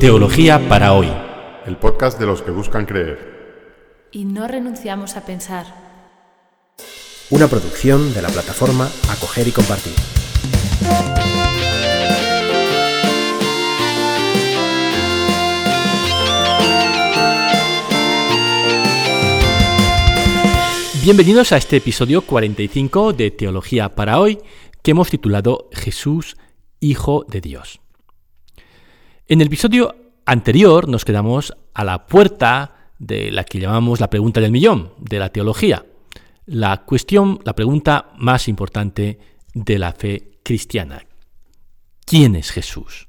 [0.00, 1.12] Teología para hoy.
[1.66, 4.08] El podcast de los que buscan creer.
[4.10, 5.66] Y no renunciamos a pensar.
[7.28, 9.92] Una producción de la plataforma Acoger y Compartir.
[21.02, 24.38] Bienvenidos a este episodio 45 de Teología para hoy
[24.82, 26.36] que hemos titulado Jesús,
[26.80, 27.80] Hijo de Dios.
[29.26, 29.94] En el episodio
[30.24, 35.18] anterior nos quedamos a la puerta de la que llamamos la pregunta del millón, de
[35.18, 35.84] la teología.
[36.46, 39.18] La cuestión, la pregunta más importante
[39.54, 41.04] de la fe cristiana.
[42.04, 43.08] ¿Quién es Jesús?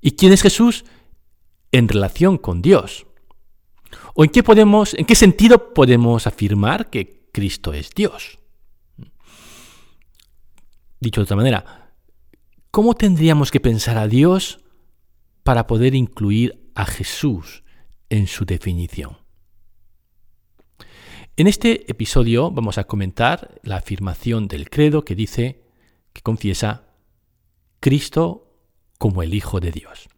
[0.00, 0.84] ¿Y quién es Jesús
[1.72, 3.06] en relación con Dios?
[4.14, 8.39] ¿O en qué podemos, en qué sentido podemos afirmar que Cristo es Dios?
[11.00, 11.94] Dicho de otra manera,
[12.70, 14.60] ¿cómo tendríamos que pensar a Dios
[15.42, 17.64] para poder incluir a Jesús
[18.10, 19.16] en su definición?
[21.36, 25.62] En este episodio vamos a comentar la afirmación del credo que dice,
[26.12, 26.84] que confiesa
[27.80, 28.52] Cristo
[28.98, 30.10] como el Hijo de Dios.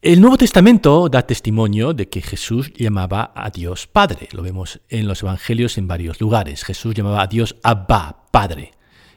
[0.00, 4.28] El Nuevo Testamento da testimonio de que Jesús llamaba a Dios Padre.
[4.30, 6.62] Lo vemos en los Evangelios en varios lugares.
[6.62, 8.74] Jesús llamaba a Dios Abba, Padre,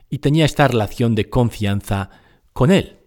[0.10, 2.10] y tenía esta relación de confianza
[2.52, 2.98] con Él.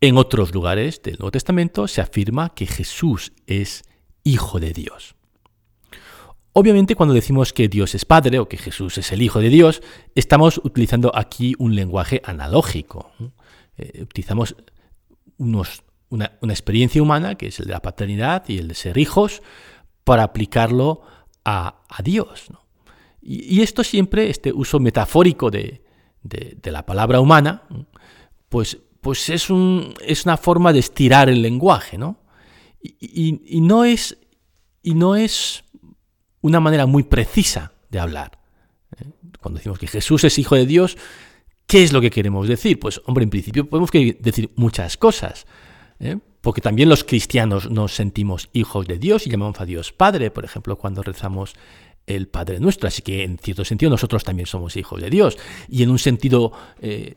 [0.00, 3.82] En otros lugares del Nuevo Testamento se afirma que Jesús es
[4.24, 5.14] Hijo de Dios.
[6.54, 9.82] Obviamente cuando decimos que Dios es Padre o que Jesús es el Hijo de Dios,
[10.14, 13.12] estamos utilizando aquí un lenguaje analógico.
[13.76, 14.56] Eh, utilizamos
[15.36, 19.42] unos una, experiencia humana, que es el de la paternidad y el de ser hijos,
[20.04, 21.02] para aplicarlo
[21.44, 22.46] a, Dios.
[23.20, 25.82] Y, esto siempre, este uso metafórico de,
[26.64, 27.62] la palabra humana,
[28.48, 31.98] pues, pues es, un, una forma de estirar el lenguaje.
[32.82, 34.18] Y, no es,
[34.82, 35.64] y no es
[36.42, 38.38] una manera muy precisa de hablar.
[38.98, 39.06] ¿eh?
[39.40, 40.98] Cuando decimos que Jesús es hijo de Dios,
[41.66, 42.78] ¿qué es lo que queremos decir?
[42.78, 45.46] Pues, hombre, en principio podemos decir muchas cosas.
[46.02, 46.18] ¿Eh?
[46.40, 50.44] porque también los cristianos nos sentimos hijos de Dios y llamamos a Dios Padre, por
[50.44, 51.54] ejemplo, cuando rezamos
[52.06, 52.88] el Padre nuestro.
[52.88, 55.38] Así que en cierto sentido nosotros también somos hijos de Dios.
[55.68, 57.16] Y en un sentido eh,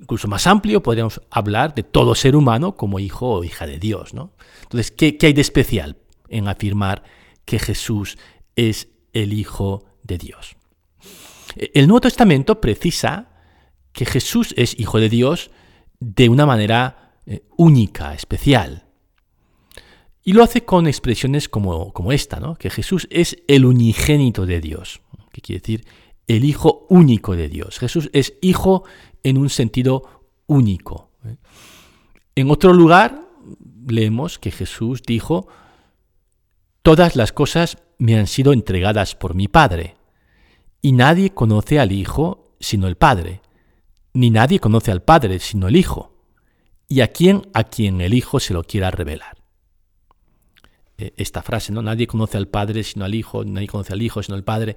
[0.00, 4.14] incluso más amplio podríamos hablar de todo ser humano como hijo o hija de Dios.
[4.14, 4.32] ¿no?
[4.62, 5.96] Entonces, ¿qué, ¿qué hay de especial
[6.28, 7.02] en afirmar
[7.44, 8.18] que Jesús
[8.56, 10.56] es el Hijo de Dios?
[11.56, 13.30] El Nuevo Testamento precisa
[13.92, 15.50] que Jesús es Hijo de Dios
[16.00, 18.86] de una manera eh, única, especial.
[20.24, 22.54] Y lo hace con expresiones como, como esta, ¿no?
[22.54, 25.84] que Jesús es el unigénito de Dios, que quiere decir
[26.26, 27.78] el Hijo único de Dios.
[27.78, 28.84] Jesús es Hijo
[29.22, 31.10] en un sentido único.
[31.26, 31.36] ¿eh?
[32.34, 33.28] En otro lugar
[33.86, 35.48] leemos que Jesús dijo,
[36.82, 39.96] Todas las cosas me han sido entregadas por mi Padre,
[40.80, 43.42] y nadie conoce al Hijo sino el Padre,
[44.14, 46.17] ni nadie conoce al Padre sino el Hijo,
[46.88, 49.36] y a quien a quien el Hijo se lo quiera revelar.
[50.96, 51.82] E, esta frase, ¿no?
[51.82, 54.76] Nadie conoce al Padre sino al Hijo, nadie conoce al Hijo sino al Padre.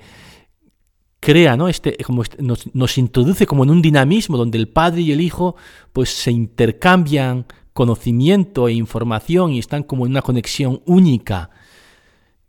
[1.22, 1.68] Crea, ¿no?
[1.70, 5.22] Este, como este, nos, nos, introduce como en un dinamismo donde el Padre y el
[5.22, 5.56] Hijo
[5.94, 11.52] pues se intercambian conocimiento e información y están como en una conexión única.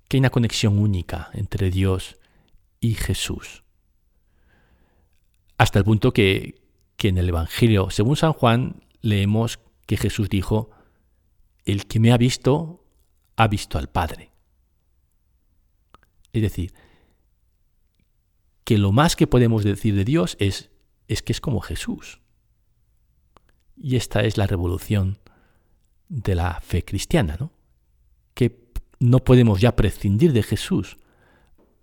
[0.09, 2.17] Que hay una conexión única entre Dios
[2.81, 3.63] y Jesús.
[5.57, 6.63] Hasta el punto que,
[6.97, 10.71] que en el Evangelio, según San Juan, leemos que Jesús dijo,
[11.65, 12.85] el que me ha visto,
[13.37, 14.31] ha visto al Padre.
[16.33, 16.73] Es decir,
[18.65, 20.71] que lo más que podemos decir de Dios es,
[21.09, 22.21] es que es como Jesús.
[23.77, 25.19] Y esta es la revolución
[26.09, 27.53] de la fe cristiana, ¿no?
[28.35, 28.71] Que
[29.01, 30.97] no podemos ya prescindir de Jesús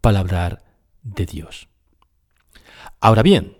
[0.01, 0.63] para hablar
[1.03, 1.67] de Dios.
[3.01, 3.58] Ahora bien,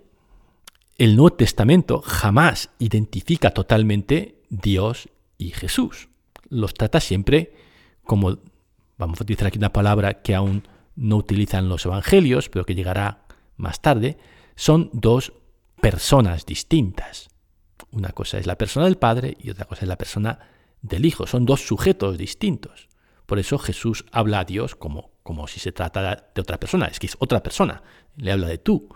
[1.00, 5.08] el Nuevo Testamento jamás identifica totalmente Dios
[5.38, 6.10] y Jesús.
[6.50, 7.54] Los trata siempre
[8.04, 8.36] como,
[8.98, 13.22] vamos a utilizar aquí una palabra que aún no utilizan los evangelios, pero que llegará
[13.56, 14.18] más tarde,
[14.56, 15.32] son dos
[15.80, 17.30] personas distintas.
[17.92, 20.38] Una cosa es la persona del Padre y otra cosa es la persona
[20.82, 21.26] del Hijo.
[21.26, 22.90] Son dos sujetos distintos.
[23.24, 26.88] Por eso Jesús habla a Dios como, como si se tratara de otra persona.
[26.88, 27.82] Es que es otra persona.
[28.16, 28.94] Le habla de tú.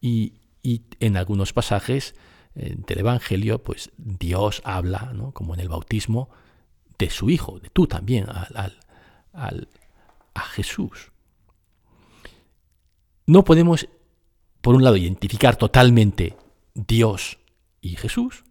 [0.00, 2.14] Y, y en algunos pasajes
[2.54, 6.30] eh, del Evangelio, pues Dios habla, como en el bautismo,
[6.98, 8.70] de su Hijo, de tú también, a
[10.54, 11.12] Jesús.
[13.26, 13.88] No podemos
[14.60, 16.36] por un lado, identificar totalmente
[16.74, 17.38] Dios
[17.80, 18.44] y Jesús,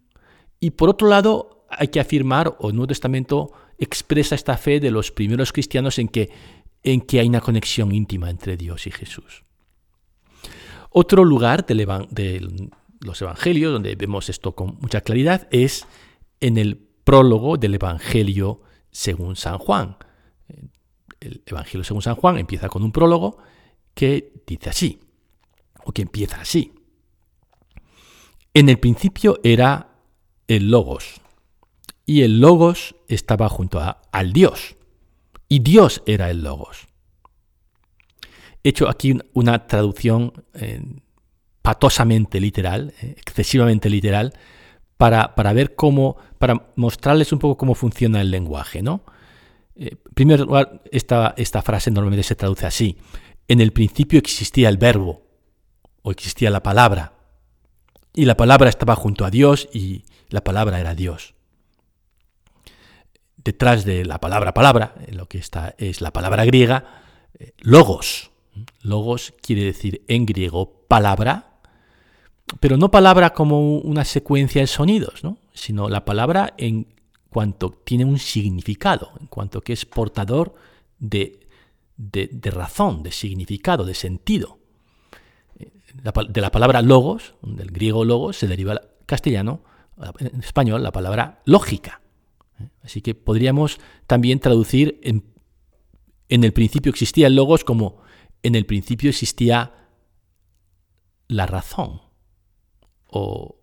[0.59, 4.89] y por otro lado, hay que afirmar, o el Nuevo Testamento expresa esta fe de
[4.89, 6.31] los primeros cristianos en que,
[6.81, 9.43] en que hay una conexión íntima entre Dios y Jesús.
[10.89, 12.69] Otro lugar de
[13.01, 15.85] los evangelios donde vemos esto con mucha claridad es
[16.39, 18.61] en el prólogo del Evangelio
[18.91, 19.97] según San Juan.
[21.19, 23.37] El Evangelio según San Juan empieza con un prólogo
[23.93, 24.99] que dice así,
[25.83, 26.73] o que empieza así.
[28.53, 29.89] En el principio era
[30.47, 31.21] el Logos,
[32.05, 33.79] y el Logos estaba junto
[34.11, 34.75] al Dios,
[35.49, 36.87] y Dios era el Logos.
[38.63, 40.81] He hecho aquí una traducción eh,
[41.61, 44.33] patosamente literal, eh, excesivamente literal,
[44.97, 49.03] para, para, ver cómo, para mostrarles un poco cómo funciona el lenguaje, ¿no?
[49.75, 52.97] Eh, primer lugar, esta, esta frase normalmente se traduce así.
[53.47, 55.21] En el principio existía el verbo,
[56.01, 57.13] o existía la palabra,
[58.13, 61.35] y la palabra estaba junto a Dios y la palabra era Dios.
[63.35, 67.03] Detrás de la palabra palabra, lo que está es la palabra griega,
[67.37, 68.31] eh, logos.
[68.81, 71.59] Logos quiere decir en griego palabra,
[72.59, 75.21] pero no palabra como una secuencia de sonidos,
[75.53, 76.87] sino la palabra en
[77.29, 80.55] cuanto tiene un significado, en cuanto que es portador
[80.97, 81.47] de,
[81.97, 84.59] de, razón, de significado, de sentido.
[85.93, 89.61] De la palabra logos, del griego logos, se deriva al castellano,
[90.19, 92.01] en español, la palabra lógica.
[92.83, 95.23] Así que podríamos también traducir en,
[96.29, 98.01] en el principio existía el logos como
[98.43, 99.73] en el principio existía
[101.27, 102.01] la razón
[103.07, 103.57] o,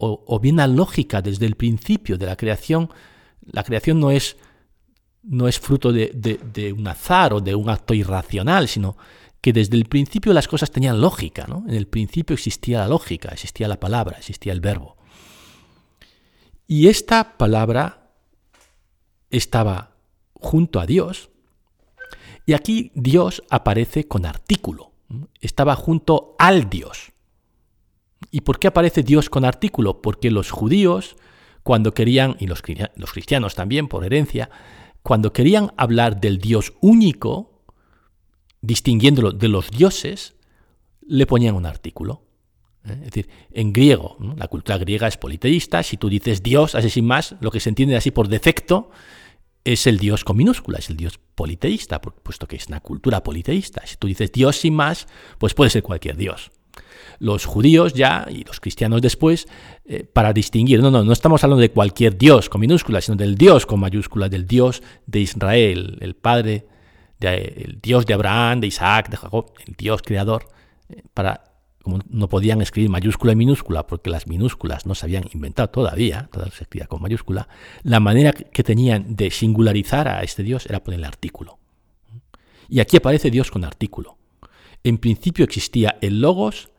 [0.00, 2.90] o, bien la lógica desde el principio de la creación.
[3.42, 4.36] La creación no es,
[5.22, 8.96] no es fruto de, un azar o de un acto irracional, sino
[9.42, 11.46] que desde el principio las cosas tenían lógica.
[11.46, 11.64] ¿no?
[11.68, 14.96] En el principio existía la lógica, existía la palabra, existía el verbo.
[16.66, 18.12] Y esta palabra
[19.28, 19.96] estaba
[20.32, 21.30] junto a Dios,
[22.46, 24.92] y aquí Dios aparece con artículo.
[25.40, 27.12] Estaba junto al Dios.
[28.30, 30.02] ¿Y por qué aparece Dios con artículo?
[30.02, 31.16] Porque los judíos,
[31.62, 34.50] cuando querían, y los, cristianos también por herencia,
[35.02, 37.62] cuando querían hablar del Dios único,
[38.60, 40.34] distinguiéndolo de los dioses,
[41.06, 42.22] le ponían un artículo.
[42.84, 42.92] ¿eh?
[42.92, 47.06] Es decir, en griego, la cultura griega es politeísta, si tú dices Dios, así sin
[47.06, 48.90] más, lo que se entiende así por defecto
[49.64, 53.82] es el Dios con minúscula, es el Dios politeísta, puesto que es una cultura politeísta.
[53.86, 55.06] Si tú dices Dios sin más,
[55.38, 56.50] pues puede ser cualquier Dios
[57.18, 59.46] los judíos ya y los cristianos después
[59.84, 60.80] eh, para distinguir.
[60.80, 64.28] No, no, no estamos hablando de cualquier Dios con minúscula, sino del Dios con mayúscula,
[64.28, 66.66] del Dios de Israel, el Padre,
[67.20, 70.48] el Dios de Abraham, de Isaac, de Jacob, el Dios creador,
[70.88, 71.44] eh, para
[72.08, 76.50] no podían escribir mayúscula y minúscula porque las minúsculas no se habían inventado todavía, todo
[76.50, 77.48] se escribía con mayúscula,
[77.82, 81.58] la manera que tenían de singularizar a este Dios era poner el artículo.
[82.68, 84.16] Y aquí aparece Dios con artículo.
[84.84, 86.70] En principio existía el logos,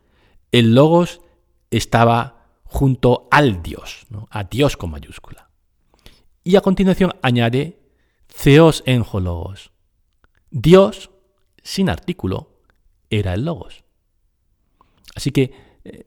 [0.51, 1.21] el logos
[1.69, 5.49] estaba junto al Dios, a Dios con mayúscula.
[6.43, 7.79] Y a continuación añade
[8.27, 9.71] Theos logos.
[10.49, 11.11] Dios,
[11.61, 12.61] sin artículo,
[13.09, 13.80] era el logos.
[15.15, 15.51] Así que
[15.83, 16.05] eh,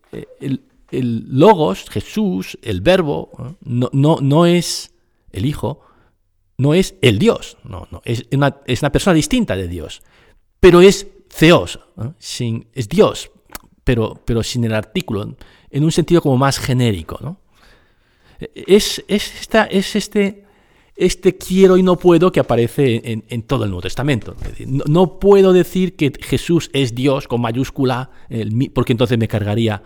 [0.91, 4.93] el, logos, Jesús, el verbo, no, no, no, es
[5.33, 5.81] el Hijo,
[6.57, 10.03] no es el Dios, no, no, es, una, es una persona distinta de Dios,
[10.61, 11.81] pero es Theos,
[12.19, 13.31] sin, es Dios,
[13.83, 15.37] pero, pero sin el artículo,
[15.71, 17.19] en un sentido como más genérico.
[17.21, 17.41] ¿no?
[18.39, 20.44] Es, es, esta, es este,
[20.97, 24.37] este quiero y no puedo que aparece en, todo el Nuevo Testamento.
[24.87, 28.11] No, puedo decir que Jesús es Dios con mayúscula,
[28.73, 29.83] porque entonces me cargaría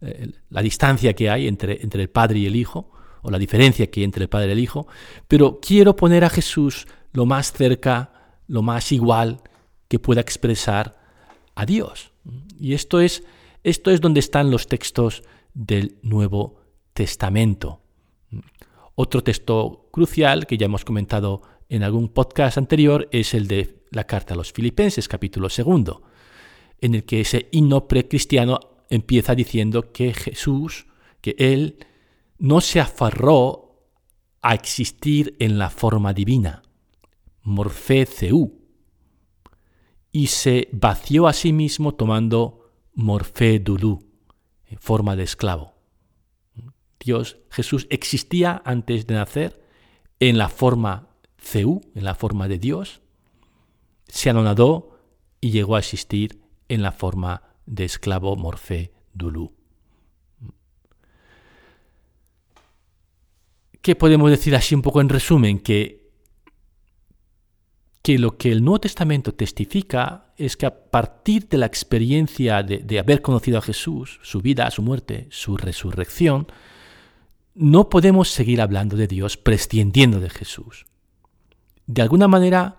[0.00, 2.90] eh, la distancia que hay entre, entre el Padre y el Hijo,
[3.22, 4.86] o la diferencia que hay entre el Padre y el Hijo,
[5.28, 9.40] pero quiero poner a Jesús lo más cerca, lo más igual
[9.88, 10.96] que pueda expresar
[11.54, 12.12] a Dios.
[12.58, 13.24] Y esto es
[13.64, 15.22] esto es donde están los textos
[15.54, 16.60] del Nuevo
[16.94, 17.81] Testamento.
[18.94, 24.04] Otro texto crucial que ya hemos comentado en algún podcast anterior es el de la
[24.04, 26.02] carta a los Filipenses, capítulo segundo,
[26.78, 30.86] en el que ese himno precristiano empieza diciendo que Jesús,
[31.22, 31.86] que Él
[32.38, 33.88] no se aferró
[34.42, 36.62] a existir en la forma divina,
[37.42, 38.06] morfe
[40.10, 44.04] y se vació a sí mismo tomando morfé dulu,
[44.66, 45.72] en forma de esclavo.
[47.04, 49.62] Dios, Jesús existía antes de nacer
[50.20, 51.08] en la forma
[51.54, 53.00] en la forma de Dios,
[54.06, 54.98] se anonadó
[55.40, 59.52] y llegó a existir en la forma de esclavo Morphée Dulou.
[63.80, 65.58] ¿Qué podemos decir así un poco en resumen?
[65.58, 66.08] Que,
[68.00, 72.98] que lo que el Nuevo Testamento testifica es que a partir de la experiencia de
[72.98, 76.46] haber conocido a Jesús, su vida, su muerte, su resurrección,
[77.54, 80.86] no podemos seguir hablando de Dios prescindiendo de Jesús.
[81.86, 82.78] De alguna manera,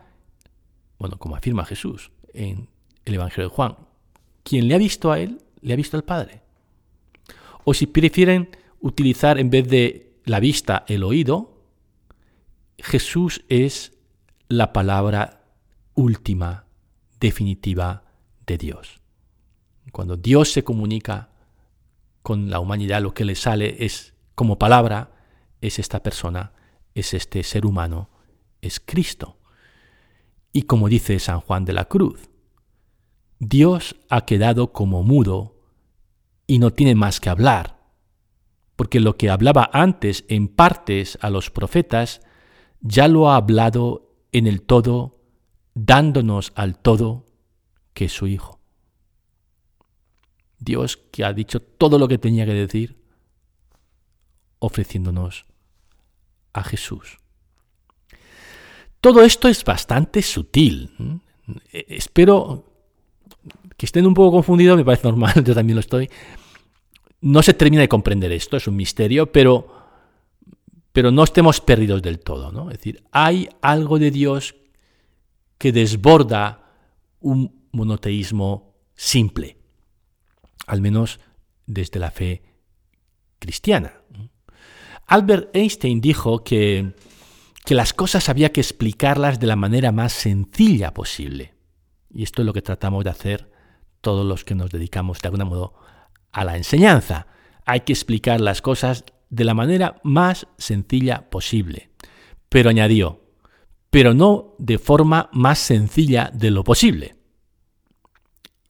[0.98, 2.70] bueno, como afirma Jesús en
[3.06, 3.78] el Evangelio de Juan,
[4.44, 6.42] quien le ha visto a Él, le ha visto al Padre.
[7.64, 8.50] O si prefieren
[8.80, 11.62] utilizar en vez de la vista el oído,
[12.78, 13.94] Jesús es
[14.48, 15.46] la palabra
[15.94, 16.66] última,
[17.20, 18.04] definitiva
[18.46, 19.00] de Dios.
[19.92, 21.30] Cuando Dios se comunica
[22.22, 25.12] con la humanidad, lo que le sale es como palabra,
[25.62, 26.54] es esta persona,
[26.94, 28.10] es este ser humano,
[28.62, 29.38] es Cristo.
[30.52, 32.30] Y como dice San Juan de la Cruz,
[33.40, 35.56] Dios ha quedado como mudo
[36.48, 37.80] y no tiene más que hablar,
[38.76, 42.22] porque lo que hablaba antes en partes a los profetas,
[42.82, 45.22] ya lo ha hablado en el todo,
[45.74, 47.26] dándonos al todo,
[47.94, 48.60] que es su Hijo.
[50.60, 53.03] Dios que ha dicho todo lo que tenía que decir,
[54.64, 55.46] ofreciéndonos
[56.54, 57.18] a Jesús.
[59.02, 60.90] Todo esto es bastante sutil.
[61.74, 62.64] E, espero
[63.76, 66.10] que estén un poco confundidos, me parece normal, yo también lo estoy.
[67.20, 69.68] No se termina de comprender esto, es un misterio, pero,
[70.94, 72.52] pero no estemos perdidos del todo.
[72.54, 72.72] ¿no?
[72.72, 74.56] Es decir, hay algo de Dios
[75.58, 76.64] que desborda
[77.20, 79.58] un monoteísmo simple,
[80.68, 81.20] al menos
[81.66, 82.44] desde la fe
[83.40, 84.04] cristiana.
[85.08, 86.94] Albert Einstein dijo que,
[87.66, 91.54] que las cosas había que explicarlas de la manera más sencilla posible.
[92.10, 93.52] Y esto es lo que tratamos de hacer
[94.02, 95.74] todos los que nos dedicamos de algún modo
[96.32, 97.28] a la enseñanza.
[97.66, 101.90] Hay que explicar las cosas de la manera más sencilla posible.
[102.50, 103.24] Pero añadió,
[103.90, 107.16] pero no de forma más sencilla de lo posible.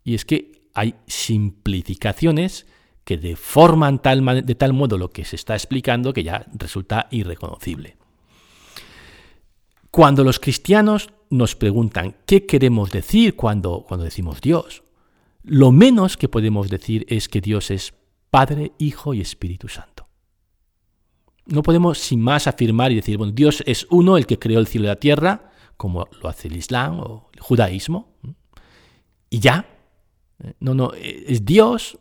[0.03, 2.65] Y es que hay simplificaciones
[3.03, 7.97] que deforman tal, de tal modo lo que se está explicando que ya resulta irreconocible.
[9.91, 14.83] Cuando los cristianos nos preguntan qué queremos decir cuando, cuando decimos Dios,
[15.43, 17.93] lo menos que podemos decir es que Dios es
[18.29, 20.07] Padre, Hijo y Espíritu Santo.
[21.45, 24.67] No podemos sin más afirmar y decir, bueno, Dios es uno, el que creó el
[24.67, 28.15] cielo y la tierra, como lo hace el Islam o el judaísmo,
[29.29, 29.67] y ya.
[30.59, 31.99] No, no, es Dios,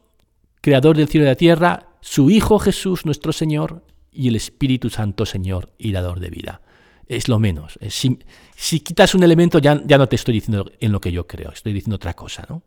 [0.62, 5.26] creador del cielo y la tierra, su Hijo Jesús nuestro Señor y el Espíritu Santo
[5.26, 6.62] Señor y dador de vida.
[7.07, 7.78] Es lo menos.
[7.90, 11.50] Si, quitas un elemento ya, ya no te estoy diciendo en lo que yo creo,
[11.50, 12.47] estoy diciendo otra cosa.
[12.49, 12.62] ¿no?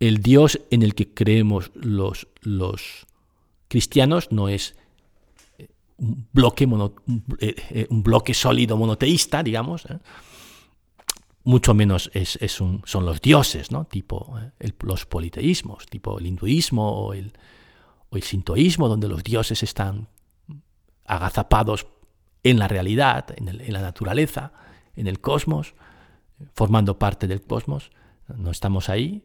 [0.00, 3.06] El Dios en el que creemos los, los
[3.68, 4.74] cristianos no es
[5.58, 6.68] eh, un bloque,
[7.38, 9.86] eh, eh, un bloque sólido monoteísta, digamos,
[11.44, 13.84] mucho menos es, son los dioses, ¿no?
[13.84, 17.32] tipo eh, los politeísmos, tipo el hinduismo el,
[18.10, 20.08] o el sintoísmo, donde los dioses están
[21.06, 21.86] agazapados
[22.42, 24.52] en la realidad, en, la naturaleza,
[24.96, 25.74] en el cosmos,
[26.54, 27.90] formando parte del cosmos.
[28.36, 29.22] No estamos ahí.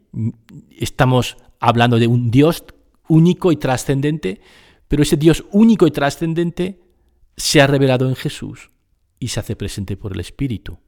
[0.71, 2.65] Estamos hablando de un Dios
[3.07, 4.41] único y trascendente,
[4.87, 6.81] pero ese Dios único y trascendente
[7.37, 8.71] se ha revelado en Jesús
[9.19, 10.79] y se hace presente por el Espíritu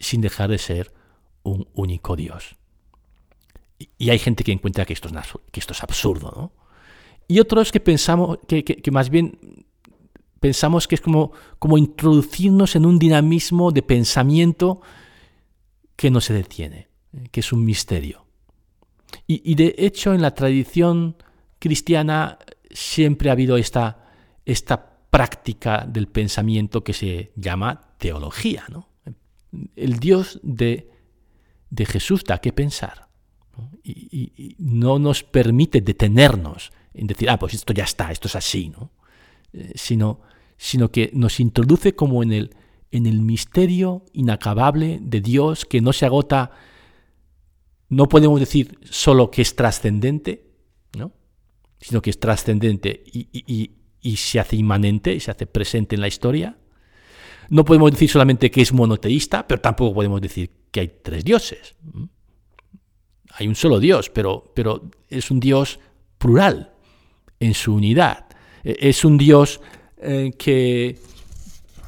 [0.00, 0.92] sin dejar de ser
[1.42, 2.56] un único Dios.
[3.98, 5.14] Y hay gente que encuentra que esto es,
[5.52, 6.52] que esto es absurdo, ¿no?
[7.28, 9.38] Y otros que pensamos que, que, más bien
[10.40, 11.30] pensamos que es como,
[11.60, 14.80] como introducirnos en un dinamismo de pensamiento
[15.94, 16.88] que no se detiene,
[17.30, 18.26] que es un misterio.
[19.28, 21.16] Y, y, de hecho en la tradición
[21.60, 22.38] cristiana
[22.70, 24.10] siempre ha habido esta,
[24.44, 28.89] esta práctica del pensamiento que se llama teología, ¿no?
[29.76, 30.90] El Dios de,
[31.70, 33.08] de Jesús da que pensar.
[33.82, 38.68] Y, no nos permite detenernos en decir, ah, pues esto ya está, esto es así,
[38.68, 38.92] ¿no?
[39.52, 40.20] Eh, sino,
[40.56, 42.54] sino que nos introduce como en el,
[42.90, 46.52] en el misterio inacabable de Dios que no se agota,
[47.88, 50.46] no podemos decir solo que es trascendente,
[50.96, 51.12] ¿no?
[51.80, 56.00] sino que es trascendente y, y, y se hace inmanente y se hace presente en
[56.00, 56.58] la historia,
[57.50, 61.74] no podemos decir solamente que es monoteísta, pero tampoco podemos decir que hay tres dioses.
[63.32, 65.80] Hay un solo Dios, pero, pero es un Dios
[66.18, 66.72] plural
[67.40, 68.26] en su unidad.
[68.62, 69.60] E, es un Dios
[69.98, 70.98] eh, que,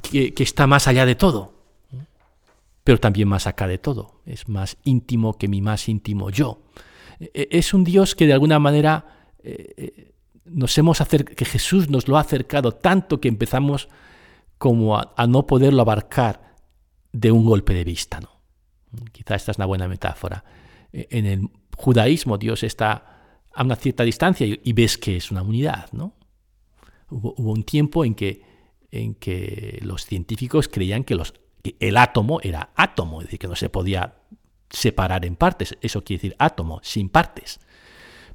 [0.02, 1.54] que, está más allá de todo,
[2.82, 4.20] pero también más acá de todo.
[4.26, 6.62] Es más íntimo que mi más íntimo yo.
[7.20, 10.12] E, es un Dios que de alguna manera eh,
[10.44, 13.88] nos hemos que Jesús nos lo ha acercado tanto que empezamos
[14.62, 16.54] como a, no poderlo abarcar
[17.12, 18.20] de un golpe de vista.
[18.20, 18.28] ¿no?
[19.10, 20.44] Quizá esta es una buena metáfora.
[20.92, 25.42] E, en el judaísmo Dios está a una cierta distancia y, ves que es una
[25.42, 25.90] unidad.
[25.90, 26.14] ¿no?
[27.10, 28.40] Hubo, un tiempo en que,
[28.92, 31.20] en que los científicos creían que,
[31.60, 34.14] que el átomo era átomo, es decir, que no se podía
[34.70, 35.76] separar en partes.
[35.80, 37.58] Eso quiere decir átomo, sin partes.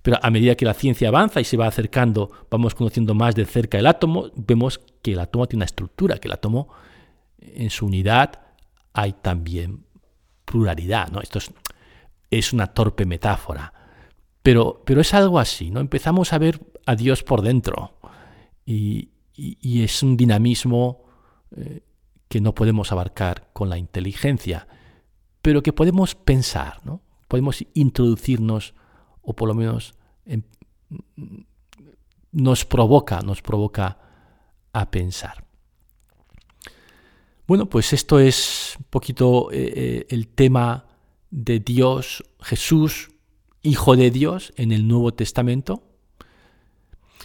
[0.01, 3.45] Pero a medida que la ciencia avanza y se va acercando, vamos conociendo más de
[3.45, 6.67] cerca el átomo, vemos que el átomo tiene una estructura, que el átomo
[7.39, 8.41] en su unidad
[8.91, 9.85] hay también
[10.43, 11.09] pluralidad.
[11.11, 11.21] ¿no?
[11.21, 11.39] Esto
[12.29, 13.73] es, una torpe metáfora,
[14.43, 15.71] pero, pero, es algo así.
[15.71, 15.79] ¿no?
[15.79, 17.97] Empezamos a ver a Dios por dentro
[18.65, 19.11] y,
[19.63, 21.05] es un dinamismo
[21.55, 21.83] eh,
[22.27, 24.67] que no podemos abarcar con la inteligencia
[25.43, 27.01] pero que podemos pensar, ¿no?
[27.29, 28.73] podemos introducirnos
[29.21, 29.93] o por lo menos
[32.33, 34.06] nos provoca, nos provoca
[34.85, 35.45] pensar.
[37.47, 40.85] Bueno, pues esto es un poquito eh, eh, el tema
[41.31, 43.09] de Dios, Jesús,
[43.63, 45.83] Hijo de Dios en el Nuevo Testamento.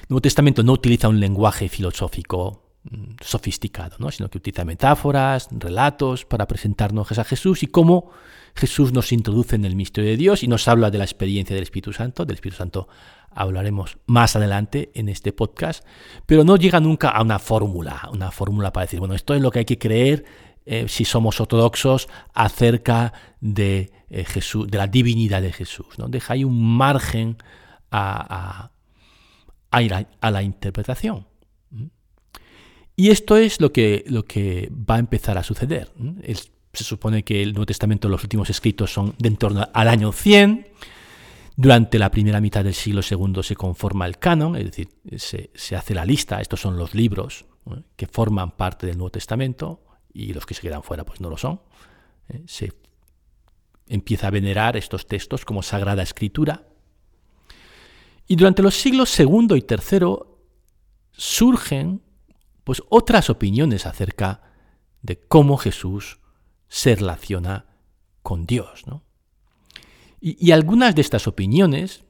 [0.01, 2.72] El Nuevo Testamento no utiliza un lenguaje filosófico
[3.21, 4.11] sofisticado, ¿no?
[4.11, 8.11] sino que utiliza metáforas, relatos para presentarnos a Jesús y cómo
[8.55, 11.63] Jesús nos introduce en el misterio de Dios y nos habla de la experiencia del
[11.63, 12.25] Espíritu Santo.
[12.25, 12.89] Del Espíritu Santo
[13.31, 15.87] hablaremos más adelante en este podcast,
[16.27, 19.51] pero no llega nunca a una fórmula, una fórmula para decir, bueno, esto es lo
[19.51, 20.25] que hay que creer
[20.67, 25.99] eh, si somos ortodoxos acerca de eh, Jesús, de la divinidad de Jesús.
[25.99, 26.09] ¿no?
[26.09, 27.39] Deja ahí un margen
[27.91, 28.71] a,
[29.71, 31.32] a la interpretación.
[32.97, 35.91] Y esto es lo que, lo que va a empezar a suceder.
[36.73, 40.13] se supone que el Nuevo Testamento, los últimos escritos son de en torno al año
[40.13, 40.69] 100.
[41.57, 45.95] Durante la primera mitad del siglo II se conforma el canon, es decir, se, hace
[45.95, 47.45] la lista, estos son los libros
[47.95, 51.37] que forman parte del Nuevo Testamento y los que se quedan fuera pues no lo
[51.37, 51.61] son.
[52.29, 52.43] ¿eh?
[52.47, 52.73] Se
[53.89, 56.67] empieza a venerar estos textos como sagrada escritura.
[58.27, 60.17] Y durante los siglos II y III
[61.13, 62.01] surgen
[62.65, 64.43] pues otras opiniones acerca
[65.03, 66.21] de cómo Jesús
[66.69, 67.67] se relaciona
[68.23, 68.85] con Dios.
[70.21, 72.05] Y, algunas de estas opiniones,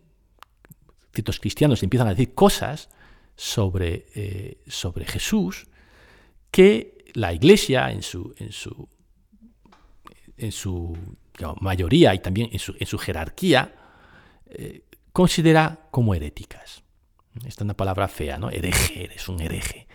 [1.14, 2.90] ciertos cristianos empiezan a decir cosas
[3.34, 5.66] sobre, eh, sobre Jesús
[6.50, 8.88] que la Iglesia en su, en su,
[10.36, 10.96] en su
[11.60, 13.74] mayoría y también en su, en su jerarquía
[14.46, 16.82] eh, considera como heréticas.
[17.36, 18.50] Esta es una palabra fea, ¿no?
[18.50, 19.86] Hereje, es un hereje.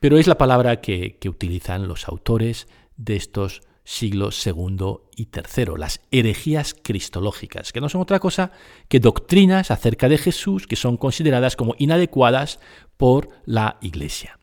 [0.00, 6.00] Pero es la palabra que, utilizan los autores de estos siglos segundo y tercero, las
[6.10, 8.52] herejías cristológicas, que no son otra cosa
[8.88, 12.60] que doctrinas acerca de Jesús que son consideradas como inadecuadas
[12.96, 14.38] por la Iglesia.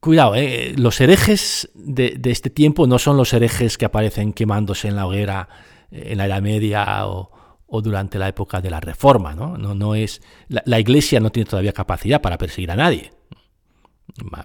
[0.00, 4.96] Cuidado, eh, los herejes de, este tiempo no son los herejes que aparecen quemándose en
[4.96, 5.48] la hoguera
[5.90, 7.30] eh, en la Edad Media o,
[7.70, 9.34] o durante la época de la Reforma.
[9.34, 13.12] No, no, no es, la, Iglesia no tiene todavía capacidad para perseguir a nadie.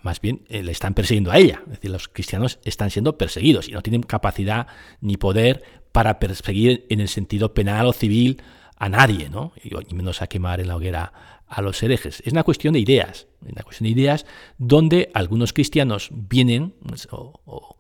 [0.04, 1.62] Más bien eh, le están persiguiendo a ella.
[1.66, 4.68] Es decir, los cristianos están siendo perseguidos y no tienen capacidad
[5.02, 8.42] ni poder para perseguir en el sentido penal o civil
[8.78, 9.54] a nadie, ¿no?
[9.64, 11.14] y menos a quemar en la hoguera
[11.48, 12.22] a los herejes.
[12.26, 14.26] Es una cuestión de ideas, una cuestión de ideas
[14.58, 17.78] donde algunos cristianos vienen pues, o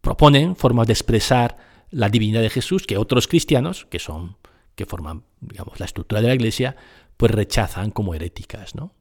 [0.00, 1.58] proponen formas de expresar
[1.90, 4.36] la divinidad de Jesús que otros cristianos, que son
[4.80, 6.74] que forman digamos, la estructura de la Iglesia,
[7.18, 8.74] pues rechazan como heréticas.
[8.74, 8.94] ¿no?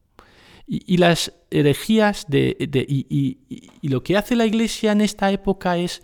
[0.67, 6.03] Y, las herejías de, y, lo que hace la Iglesia en esta época es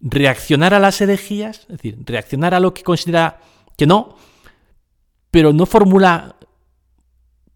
[0.00, 3.40] reaccionar a las herejías, es decir, reaccionar a lo que considera
[3.76, 4.16] que no,
[5.32, 6.36] pero no formula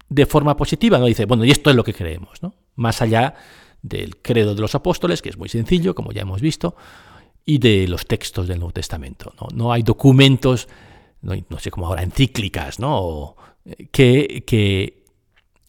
[0.09, 2.53] de forma positiva, no dice, bueno, y esto es lo que creemos, ¿no?
[2.75, 3.35] Más allá
[3.81, 6.75] del credo de los apóstoles, que es muy sencillo, como ya hemos visto,
[7.45, 9.33] y de los textos del Nuevo Testamento.
[9.39, 10.67] No, no hay documentos
[11.21, 13.35] no, sé cómo ahora, encíclicas, ¿no?
[13.65, 15.03] Eh, que, que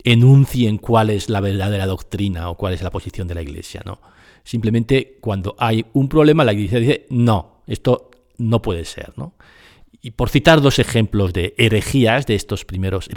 [0.05, 4.01] enuncien cuál es la verdadera doctrina o cuál es la posición de la Iglesia, ¿no?
[4.45, 9.35] Simplemente cuando hay un problema, la Iglesia dice, no, esto no puede ser, ¿no?
[10.01, 13.09] Y por citar dos ejemplos de herejías de estos primeros,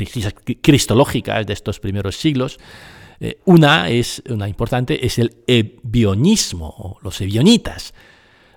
[0.61, 2.59] cristológicas de estos primeros siglos,
[3.19, 7.95] eh, una es, una importante, es el ebionismo, los ebionitas,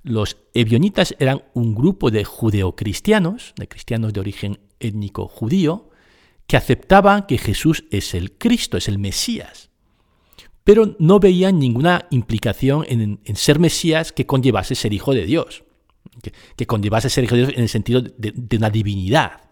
[0.03, 5.91] los ebionitas eran un grupo de judeocristianos, de cristianos de origen étnico judío,
[6.47, 9.71] que aceptaban que Jesús es el Cristo, es el Mesías,
[10.65, 15.65] pero no veían ninguna implicación en, ser Mesías que conllevase ser hijo de Dios.
[16.57, 19.43] que, conllevase ser hijo de Dios en el sentido de, de una divinidad.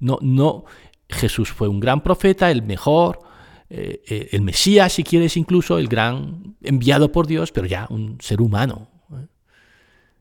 [0.00, 0.64] No, no,
[1.08, 3.20] Jesús fue un gran profeta, el mejor,
[3.68, 8.18] eh, eh, el Mesías, si quieres, incluso, el gran enviado por Dios, pero ya un
[8.20, 8.88] ser humano.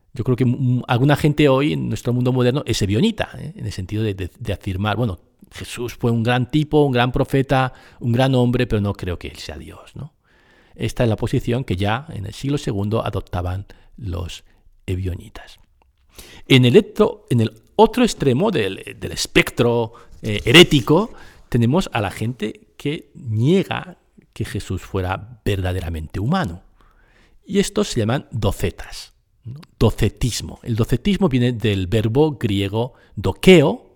[0.10, 0.18] ¿Eh?
[0.18, 0.46] Yo creo que
[0.88, 5.20] alguna gente hoy en nuestro mundo moderno es evionita, en el sentido de, afirmar, bueno,
[5.52, 9.28] Jesús fue un gran tipo, un gran profeta, un gran hombre, pero no creo que
[9.28, 9.96] él sea Dios.
[9.96, 10.14] ¿no?
[10.76, 13.66] Esta es la posición que ya en el siglo II adoptaban
[13.98, 14.44] los
[16.66, 16.76] el,
[17.30, 18.80] en el otro extremo del,
[19.12, 21.14] espectro eh, herético
[21.50, 23.98] tenemos a la gente que niega
[24.34, 26.64] que Jesús fuera verdaderamente humano.
[27.46, 29.14] Y estos se llaman docetas.
[29.78, 30.60] Docetismo.
[30.64, 33.96] El docetismo viene del verbo griego dokeo,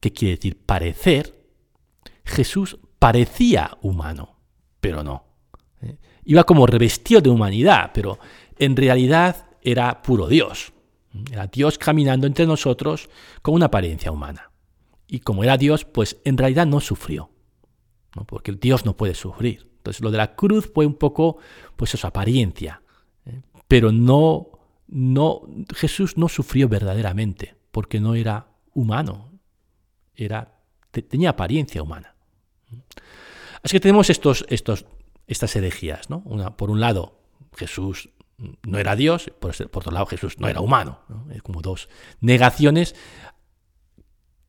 [0.00, 1.34] que quiere decir parecer.
[2.24, 4.36] Jesús parecía humano,
[4.80, 5.24] pero no.
[5.82, 5.96] ¿eh?
[6.24, 8.18] Iba como revestido de humanidad, pero
[8.58, 10.72] en realidad era puro Dios.
[11.30, 13.08] Era Dios caminando entre nosotros
[13.40, 14.50] con una apariencia humana.
[15.06, 17.30] Y como era Dios, pues en realidad no sufrió.
[18.26, 19.70] Porque Dios no puede sufrir.
[19.76, 21.38] Entonces lo de la cruz fue un poco,
[21.76, 22.82] pues su apariencia.
[23.26, 23.42] ¿eh?
[23.68, 24.48] Pero no,
[24.94, 25.42] no,
[25.74, 29.32] Jesús no sufrió verdaderamente, porque no era humano.
[30.14, 30.60] Era,
[30.92, 32.14] tenía apariencia humana.
[33.64, 34.86] Así que tenemos estos, estos,
[35.26, 36.10] estas herejías.
[36.10, 36.22] ¿no?
[36.24, 37.18] Una, por un lado,
[37.56, 38.10] Jesús
[38.62, 41.00] no era Dios, por, otro lado Jesús no era humano.
[41.32, 41.88] Es como dos
[42.20, 42.94] negaciones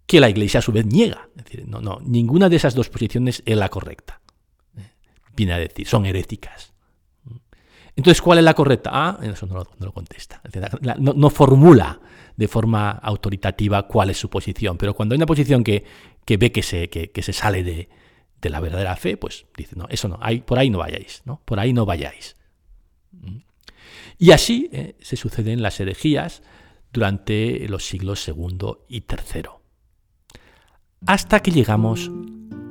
[0.06, 1.28] que la Iglesia a su vez niega.
[1.38, 4.22] Es decir, no, no, ninguna de esas dos posiciones es la correcta.
[5.36, 6.75] Viene a decir, son heréticas.
[7.96, 8.90] Entonces, ¿cuál es la correcta?
[8.94, 10.42] Ah, eso no lo, contesta.
[10.98, 12.00] no, formula
[12.36, 15.86] de forma autoritativa cuál es su posición, pero cuando hay una posición que,
[16.28, 17.88] ve que se, que, se sale de,
[18.42, 21.42] de, la verdadera fe, pues dice, no, eso no, por ahí no vayáis, ¿no?
[21.46, 22.36] Por ahí no vayáis.
[24.18, 26.42] Y así eh, se suceden las herejías
[26.92, 29.62] durante los siglos segundo y tercero.
[31.06, 32.12] Hasta que llegamos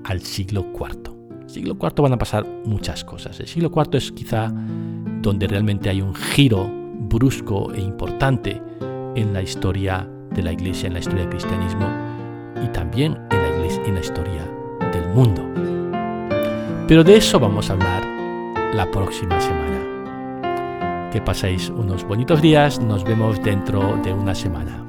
[0.05, 1.43] al siglo IV.
[1.43, 3.39] El siglo IV van a pasar muchas cosas.
[3.41, 4.53] El siglo IV es quizá
[5.25, 8.61] donde realmente hay un giro brusco e importante
[9.17, 11.89] en la historia de la Iglesia, en la historia del cristianismo
[12.63, 14.47] y también en la Iglesia, en la historia
[14.93, 15.43] del mundo.
[16.87, 18.05] Pero de eso vamos a hablar
[18.75, 21.11] la próxima semana.
[21.11, 24.84] Que paséis unos bonitos días, nos vemos dentro de una semana.